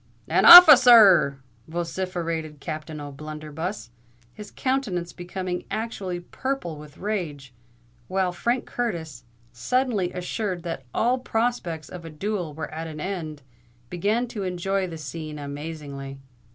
[0.27, 3.91] "An officer r r!" vociferated Captain O'Blunderbuss,
[4.33, 7.53] his countenance becoming actually purple with rage,
[8.07, 13.43] while Frank Curtis, suddenly assured that all prospects of a duel were at an end,
[13.91, 16.17] began to enjoy the scene amazingly.